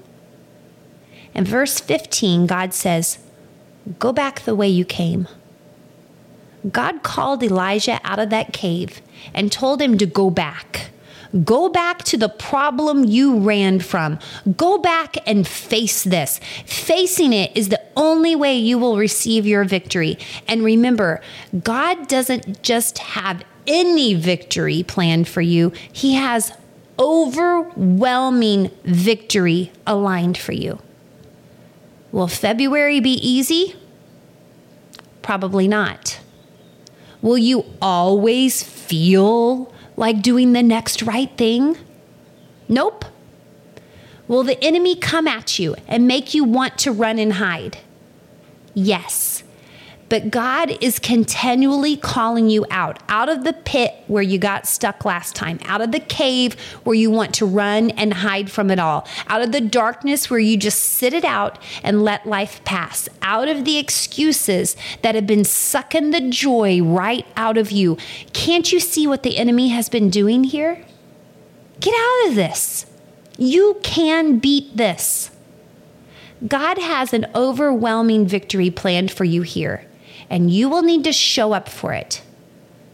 In 1.34 1.46
verse 1.46 1.80
15, 1.80 2.46
God 2.46 2.74
says, 2.74 3.20
Go 4.00 4.12
back 4.12 4.42
the 4.42 4.54
way 4.54 4.68
you 4.68 4.84
came. 4.84 5.30
God 6.70 7.04
called 7.04 7.42
Elijah 7.44 8.02
out 8.04 8.20
of 8.20 8.32
that 8.32 8.52
cave 8.52 9.02
and 9.34 9.50
told 9.50 9.82
him 9.82 9.98
to 9.98 10.06
go 10.06 10.30
back. 10.30 10.90
Go 11.46 11.70
back 11.70 12.04
to 12.06 12.18
the 12.18 12.30
problem 12.30 13.06
you 13.06 13.40
ran 13.40 13.80
from. 13.80 14.20
Go 14.58 14.78
back 14.78 15.18
and 15.26 15.48
face 15.48 16.04
this. 16.04 16.40
Facing 16.66 17.32
it 17.32 17.56
is 17.56 17.70
the 17.70 17.82
only 17.96 18.36
way 18.36 18.58
you 18.58 18.78
will 18.78 18.98
receive 18.98 19.46
your 19.46 19.64
victory. 19.64 20.18
And 20.48 20.64
remember, 20.64 21.22
God 21.64 22.08
doesn't 22.08 22.62
just 22.64 22.98
have 22.98 23.44
any 23.68 24.14
victory 24.14 24.84
planned 24.84 25.28
for 25.28 25.42
you, 25.42 25.72
He 25.92 26.16
has 26.16 26.52
overwhelming 27.00 28.70
victory 28.84 29.72
aligned 29.88 30.38
for 30.38 30.52
you. 30.52 30.80
Will 32.12 32.28
February 32.28 33.00
be 33.00 33.14
easy? 33.14 33.76
Probably 35.22 35.68
not. 35.68 36.20
Will 37.22 37.38
you 37.38 37.66
always 37.82 38.64
feel 38.64 39.71
like 39.98 40.22
doing 40.22 40.54
the 40.54 40.64
next 40.64 41.02
right 41.02 41.36
thing? 41.38 41.78
Nope. 42.68 43.06
Will 44.28 44.44
the 44.44 44.62
enemy 44.64 44.96
come 44.96 45.28
at 45.28 45.60
you 45.60 45.76
and 45.88 46.08
make 46.08 46.34
you 46.34 46.44
want 46.44 46.78
to 46.80 46.92
run 46.92 47.20
and 47.20 47.34
hide? 47.34 47.80
Yes. 48.74 49.44
But 50.12 50.30
God 50.30 50.78
is 50.84 51.00
continually 51.00 51.96
calling 51.96 52.50
you 52.50 52.66
out, 52.70 53.02
out 53.08 53.30
of 53.30 53.46
the 53.46 53.54
pit 53.54 53.96
where 54.08 54.22
you 54.22 54.38
got 54.38 54.68
stuck 54.68 55.06
last 55.06 55.36
time, 55.38 55.58
out 55.64 55.80
of 55.80 55.94
the 55.94 56.02
cave 56.02 56.60
where 56.84 56.98
you 56.98 57.10
want 57.10 57.34
to 57.36 57.46
run 57.46 57.92
and 57.92 58.16
hide 58.16 58.52
from 58.52 58.70
it 58.72 58.78
all, 58.78 59.08
out 59.28 59.42
of 59.42 59.54
the 59.54 59.62
darkness 59.62 60.30
where 60.30 60.38
you 60.38 60.58
just 60.58 60.84
sit 60.84 61.14
it 61.14 61.24
out 61.24 61.58
and 61.82 62.04
let 62.04 62.26
life 62.26 62.62
pass, 62.66 63.08
out 63.22 63.48
of 63.48 63.64
the 63.64 63.78
excuses 63.78 64.76
that 65.02 65.16
have 65.16 65.26
been 65.26 65.46
sucking 65.46 66.12
the 66.12 66.30
joy 66.30 66.82
right 66.82 67.26
out 67.38 67.58
of 67.58 67.72
you. 67.72 67.98
Can't 68.34 68.70
you 68.70 68.82
see 68.82 69.08
what 69.08 69.24
the 69.24 69.38
enemy 69.38 69.70
has 69.70 69.88
been 69.88 70.10
doing 70.10 70.44
here? 70.44 70.84
Get 71.80 71.94
out 71.94 72.28
of 72.28 72.36
this. 72.36 72.86
You 73.38 73.80
can 73.82 74.40
beat 74.40 74.76
this. 74.76 75.32
God 76.46 76.78
has 76.80 77.14
an 77.14 77.28
overwhelming 77.34 78.28
victory 78.28 78.70
planned 78.70 79.10
for 79.10 79.24
you 79.24 79.44
here 79.44 79.86
and 80.32 80.50
you 80.50 80.70
will 80.70 80.82
need 80.82 81.04
to 81.04 81.12
show 81.12 81.52
up 81.52 81.68
for 81.68 81.94
it. 81.94 82.22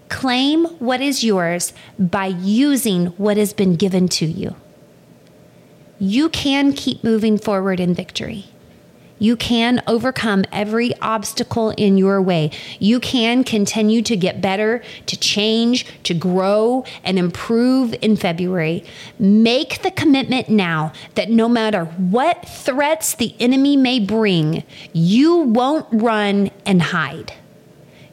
Claim 0.10 0.66
what 0.80 1.02
is 1.02 1.24
yours 1.24 1.72
by 2.00 2.26
using 2.26 3.08
what 3.18 3.38
has 3.38 3.54
been 3.54 3.76
given 3.76 4.08
to 4.08 4.26
you. 4.26 4.56
You 6.00 6.30
can 6.30 6.74
keep 6.74 7.04
moving 7.04 7.38
forward 7.38 7.80
in 7.80 7.94
victory. 7.94 8.46
You 9.20 9.36
can 9.36 9.82
overcome 9.88 10.46
every 10.52 10.96
obstacle 11.02 11.72
in 11.72 11.98
your 11.98 12.22
way. 12.22 12.52
You 12.80 13.00
can 13.00 13.44
continue 13.44 14.02
to 14.04 14.16
get 14.16 14.42
better, 14.42 14.84
to 15.08 15.18
change, 15.18 15.86
to 16.04 16.14
grow, 16.14 16.84
and 17.04 17.18
improve 17.18 17.96
in 18.02 18.16
February. 18.16 18.84
Make 19.18 19.82
the 19.82 19.92
commitment 19.92 20.50
now 20.50 20.94
that 21.16 21.30
no 21.30 21.50
matter 21.50 21.86
what 21.86 22.48
threats 22.48 23.16
the 23.16 23.34
enemy 23.40 23.76
may 23.76 24.00
bring, 24.00 24.64
you 24.94 25.38
won't 25.38 25.88
run 25.92 26.52
and 26.66 26.82
hide. 26.82 27.34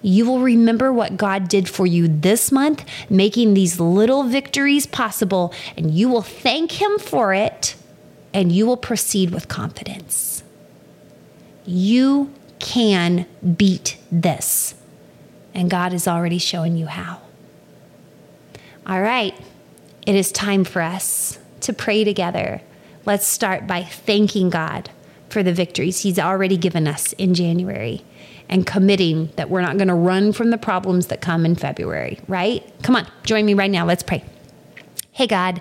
You 0.00 0.26
will 0.26 0.40
remember 0.40 0.92
what 0.92 1.16
God 1.16 1.48
did 1.48 1.66
for 1.66 1.86
you 1.86 2.08
this 2.08 2.52
month, 2.52 2.84
making 3.08 3.54
these 3.54 3.80
little 3.80 4.22
victories 4.22 4.86
possible, 4.86 5.54
and 5.78 5.90
you 5.92 6.10
will 6.10 6.22
thank 6.22 6.72
Him 6.72 6.98
for 6.98 7.32
it, 7.32 7.74
and 8.34 8.52
you 8.52 8.66
will 8.66 8.76
proceed 8.76 9.30
with 9.30 9.48
confidence. 9.48 10.33
You 11.64 12.32
can 12.58 13.26
beat 13.56 13.98
this. 14.10 14.74
And 15.54 15.70
God 15.70 15.92
is 15.92 16.08
already 16.08 16.38
showing 16.38 16.76
you 16.76 16.86
how. 16.86 17.20
All 18.86 19.00
right, 19.00 19.34
it 20.06 20.14
is 20.14 20.32
time 20.32 20.64
for 20.64 20.82
us 20.82 21.38
to 21.60 21.72
pray 21.72 22.04
together. 22.04 22.60
Let's 23.06 23.26
start 23.26 23.66
by 23.66 23.82
thanking 23.82 24.50
God 24.50 24.90
for 25.28 25.42
the 25.42 25.52
victories 25.52 26.00
He's 26.00 26.18
already 26.18 26.56
given 26.56 26.86
us 26.86 27.12
in 27.14 27.34
January 27.34 28.04
and 28.48 28.66
committing 28.66 29.30
that 29.36 29.48
we're 29.48 29.62
not 29.62 29.78
going 29.78 29.88
to 29.88 29.94
run 29.94 30.32
from 30.32 30.50
the 30.50 30.58
problems 30.58 31.06
that 31.06 31.20
come 31.20 31.46
in 31.46 31.54
February, 31.54 32.20
right? 32.28 32.62
Come 32.82 32.96
on, 32.96 33.06
join 33.24 33.46
me 33.46 33.54
right 33.54 33.70
now. 33.70 33.86
Let's 33.86 34.02
pray. 34.02 34.22
Hey, 35.12 35.26
God, 35.26 35.60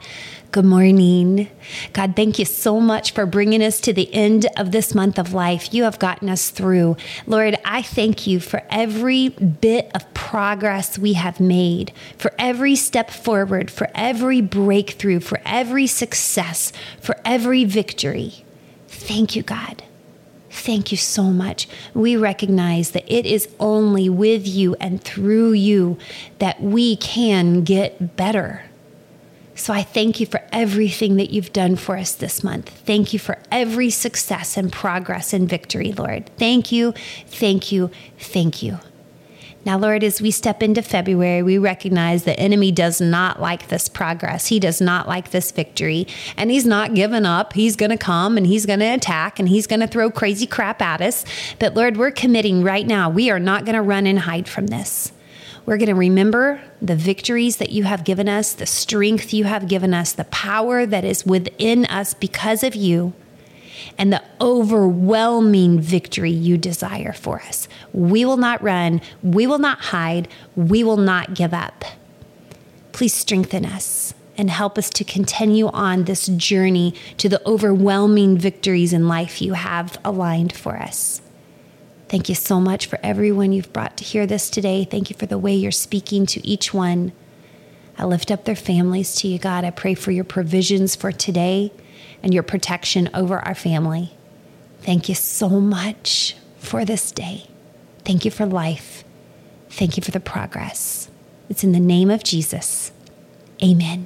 good 0.54 0.64
morning. 0.64 1.50
God, 1.94 2.16
thank 2.16 2.38
you 2.38 2.46
so 2.46 2.80
much 2.80 3.12
for 3.12 3.26
bringing 3.26 3.64
us 3.64 3.82
to 3.82 3.92
the 3.92 4.14
end 4.14 4.46
of 4.56 4.72
this 4.72 4.94
month 4.94 5.18
of 5.18 5.34
life. 5.34 5.74
You 5.74 5.82
have 5.86 5.98
gotten 5.98 6.30
us 6.30 6.52
through. 6.52 6.96
Lord, 7.26 7.58
I 7.66 7.82
thank 7.82 8.28
you 8.28 8.40
for 8.40 8.62
every 8.70 9.30
bit 9.30 9.90
of 9.96 10.14
progress 10.14 11.00
we 11.00 11.14
have 11.14 11.40
made, 11.40 11.92
for 12.20 12.32
every 12.38 12.76
step 12.76 13.10
forward, 13.10 13.72
for 13.72 13.90
every 13.96 14.42
breakthrough, 14.42 15.22
for 15.22 15.42
every 15.44 15.88
success, 15.88 16.72
for 17.02 17.20
every 17.26 17.64
victory. 17.64 18.46
Thank 18.88 19.36
you, 19.36 19.42
God. 19.42 19.82
Thank 20.52 20.92
you 20.92 20.98
so 20.98 21.24
much. 21.24 21.68
We 21.96 22.16
recognize 22.16 22.92
that 22.92 23.12
it 23.12 23.26
is 23.26 23.50
only 23.60 24.08
with 24.08 24.48
you 24.48 24.76
and 24.76 25.04
through 25.04 25.54
you 25.54 25.98
that 26.38 26.62
we 26.62 26.96
can 26.98 27.64
get 27.64 28.16
better. 28.16 28.66
So 29.56 29.72
I 29.74 29.84
thank 29.84 30.20
you 30.20 30.26
for 30.26 30.42
everything 30.52 31.18
that 31.18 31.30
you've 31.30 31.54
done 31.54 31.76
for 31.76 31.96
us 31.98 32.14
this 32.14 32.44
month. 32.44 32.70
Thank 32.70 33.14
you 33.14 33.20
for 33.20 33.38
every 33.52 33.90
success 33.90 34.58
and 34.58 34.72
progress 34.72 35.32
and 35.32 35.48
victory, 35.48 35.92
Lord. 35.92 36.30
Thank 36.38 36.72
you, 36.72 36.94
thank 37.28 37.72
you, 37.72 37.92
thank 38.18 38.64
you. 38.64 38.80
Now, 39.66 39.78
Lord, 39.78 40.04
as 40.04 40.22
we 40.22 40.32
step 40.32 40.62
into 40.62 40.82
February, 40.82 41.42
we 41.42 41.58
recognize 41.58 42.26
the 42.26 42.38
enemy 42.38 42.70
does 42.70 43.00
not 43.00 43.40
like 43.40 43.70
this 43.70 43.88
progress. 43.88 44.48
He 44.48 44.60
does 44.60 44.82
not 44.82 45.08
like 45.08 45.32
this 45.32 45.52
victory, 45.52 46.06
and 46.36 46.52
he's 46.52 46.66
not 46.66 46.96
giving 46.96 47.26
up. 47.26 47.54
He's 47.54 47.78
going 47.78 47.92
to 47.92 47.98
come 47.98 48.36
and 48.36 48.46
he's 48.46 48.66
going 48.66 48.80
to 48.80 48.86
attack 48.86 49.40
and 49.40 49.48
he's 49.48 49.68
going 49.68 49.80
to 49.80 49.88
throw 49.88 50.12
crazy 50.12 50.46
crap 50.48 50.82
at 50.82 51.00
us. 51.00 51.24
But, 51.60 51.76
Lord, 51.76 51.96
we're 51.96 52.12
committing 52.12 52.62
right 52.62 52.86
now. 52.86 53.10
We 53.10 53.30
are 53.30 53.40
not 53.40 53.64
going 53.64 53.76
to 53.76 53.82
run 53.82 54.06
and 54.06 54.20
hide 54.20 54.50
from 54.50 54.68
this. 54.68 55.14
We're 55.66 55.78
going 55.78 55.88
to 55.88 55.96
remember 55.96 56.62
the 56.82 56.96
victories 56.96 57.58
that 57.58 57.72
you 57.72 57.84
have 57.86 58.04
given 58.04 58.28
us, 58.28 58.54
the 58.54 58.66
strength 58.66 59.34
you 59.34 59.46
have 59.46 59.70
given 59.70 59.94
us, 59.94 60.12
the 60.12 60.26
power 60.26 60.86
that 60.86 61.06
is 61.06 61.26
within 61.26 61.86
us 61.86 62.14
because 62.14 62.64
of 62.64 62.76
you, 62.76 63.14
and 63.98 64.12
the 64.12 64.24
overwhelming 64.42 65.80
victory 65.80 66.32
you 66.32 66.58
desire 66.58 67.14
for 67.14 67.42
us. 67.42 67.70
We 67.94 68.26
will 68.26 68.38
not 68.38 68.62
run, 68.62 69.02
we 69.22 69.48
will 69.48 69.58
not 69.58 69.80
hide, 69.80 70.28
we 70.56 70.84
will 70.84 70.98
not 70.98 71.34
give 71.34 71.54
up. 71.54 71.86
Please 72.92 73.14
strengthen 73.14 73.66
us 73.66 74.14
and 74.38 74.50
help 74.50 74.78
us 74.78 74.90
to 74.90 75.04
continue 75.04 75.68
on 75.68 76.04
this 76.04 76.28
journey 76.28 76.94
to 77.18 77.30
the 77.30 77.42
overwhelming 77.48 78.38
victories 78.38 78.92
in 78.92 79.08
life 79.08 79.42
you 79.42 79.54
have 79.54 79.98
aligned 80.04 80.54
for 80.54 80.78
us. 80.78 81.22
Thank 82.14 82.30
you 82.30 82.36
so 82.36 82.60
much 82.60 82.86
for 82.86 83.00
everyone 83.02 83.54
you've 83.54 83.74
brought 83.74 83.98
to 83.98 84.04
hear 84.04 84.28
this 84.28 84.52
today. 84.52 84.86
Thank 84.86 85.10
you 85.10 85.16
for 85.16 85.26
the 85.26 85.40
way 85.40 85.56
you're 85.56 85.72
speaking 85.72 86.28
to 86.28 86.48
each 86.48 86.72
one. 86.72 87.12
I 87.98 88.06
lift 88.06 88.30
up 88.30 88.46
their 88.46 88.56
families 88.56 89.16
to 89.16 89.28
you, 89.28 89.40
God. 89.40 89.66
I 89.66 89.72
pray 89.72 89.96
for 89.96 90.12
your 90.12 90.24
provisions 90.24 90.96
for 90.96 91.12
today 91.12 91.74
and 92.22 92.32
your 92.32 92.44
protection 92.44 93.10
over 93.16 93.40
our 93.40 93.56
family. 93.56 94.12
Thank 94.84 95.10
you 95.10 95.16
so 95.16 95.50
much 95.60 96.36
for 96.60 96.86
this 96.86 97.12
day. 97.12 97.48
Thank 98.06 98.26
you 98.26 98.30
for 98.30 98.46
life. 98.46 99.04
Thank 99.72 99.98
you 99.98 100.04
for 100.04 100.12
the 100.12 100.20
progress. 100.20 101.10
It's 101.50 101.64
in 101.64 101.72
the 101.72 101.80
name 101.80 102.12
of 102.12 102.24
Jesus. 102.24 102.92
Amen. 103.64 104.06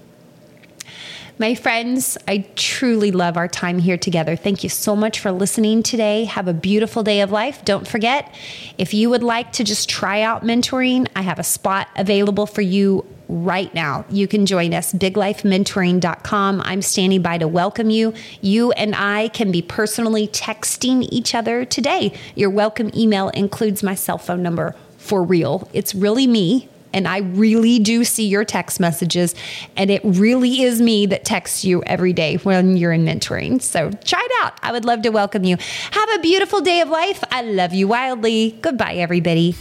My 1.40 1.54
friends, 1.54 2.18
I 2.28 2.48
truly 2.56 3.12
love 3.12 3.38
our 3.38 3.48
time 3.48 3.78
here 3.78 3.98
together. 3.98 4.36
Thank 4.36 4.64
you 4.64 4.70
so 4.70 4.96
much 4.96 5.20
for 5.20 5.32
listening 5.32 5.84
today. 5.84 6.24
Have 6.24 6.48
a 6.48 6.54
beautiful 6.54 7.04
day 7.04 7.22
of 7.22 7.32
life. 7.32 7.64
Don't 7.64 7.88
forget, 7.88 8.34
if 8.80 8.92
you 8.92 9.12
would 9.12 9.22
like 9.22 9.52
to 9.52 9.64
just 9.64 9.88
try 9.88 10.24
out 10.24 10.44
mentoring, 10.44 11.08
I 11.16 11.22
have 11.22 11.38
a 11.38 11.44
spot 11.44 11.90
available 11.96 12.48
for 12.48 12.62
you 12.62 13.06
right 13.28 13.72
now. 13.76 14.04
You 14.10 14.28
can 14.28 14.48
join 14.48 14.74
us, 14.74 14.94
biglifementoring.com. 14.94 16.62
I'm 16.66 16.82
standing 16.82 17.22
by 17.22 17.38
to 17.38 17.48
welcome 17.48 17.92
you. 17.92 18.16
You 18.42 18.72
and 18.72 18.96
I 18.96 19.28
can 19.28 19.52
be 19.52 19.62
personally 19.62 20.28
texting 20.30 21.08
each 21.12 21.36
other 21.36 21.66
today. 21.66 22.18
Your 22.34 22.50
welcome 22.50 22.90
email 22.96 23.30
includes 23.30 23.84
my 23.84 23.94
cell 23.94 24.18
phone 24.18 24.42
number 24.42 24.76
for 24.98 25.22
real. 25.22 25.70
It's 25.72 25.94
really 25.94 26.26
me 26.26 26.68
And 26.94 27.08
I 27.08 27.20
really 27.20 27.80
do 27.80 28.04
see 28.04 28.28
your 28.28 28.46
text 28.46 28.80
messages. 28.80 29.36
And 29.76 29.90
it 29.90 30.02
really 30.04 30.62
is 30.62 30.82
me 30.82 31.06
that 31.08 31.26
texts 31.26 31.64
you 31.64 31.84
every 31.84 32.14
day 32.14 32.38
when 32.38 32.78
you're 32.78 32.92
in 32.92 33.06
mentoring. 33.06 33.62
So 33.62 33.92
try 34.06 34.22
it 34.24 34.32
out. 34.44 34.54
I 34.62 34.72
would 34.72 34.86
love 34.86 35.02
to 35.04 35.10
welcome 35.10 35.44
you. 35.44 35.58
Have 35.92 36.10
a 36.16 36.20
beautiful 36.20 36.62
day 36.62 36.82
of 36.82 36.90
life. 36.90 37.24
I 37.32 37.42
love 37.42 37.74
you 37.74 37.88
wildly. 37.88 38.58
Goodbye, 38.62 38.96
everybody. 38.96 39.56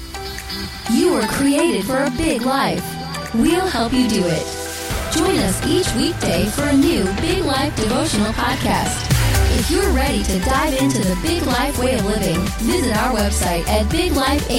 You 0.93 1.15
were 1.15 1.27
created 1.27 1.85
for 1.85 2.05
a 2.05 2.11
big 2.11 2.43
life. 2.43 2.85
We'll 3.35 3.67
help 3.67 3.93
you 3.93 4.09
do 4.09 4.23
it. 4.25 4.67
Join 5.13 5.37
us 5.39 5.67
each 5.67 5.93
weekday 5.97 6.45
for 6.47 6.63
a 6.63 6.73
new 6.77 7.05
Big 7.21 7.45
Life 7.45 7.75
devotional 7.77 8.33
podcast. 8.33 9.11
If 9.59 9.71
you're 9.71 9.91
ready 9.93 10.23
to 10.23 10.39
dive 10.41 10.75
into 10.75 10.99
the 10.99 11.19
big 11.23 11.43
life 11.45 11.79
way 11.79 11.99
of 11.99 12.05
living, 12.05 12.39
visit 12.59 12.95
our 12.97 13.15
website 13.15 13.67
at 13.69 13.87
biglifehq.com. 13.87 14.57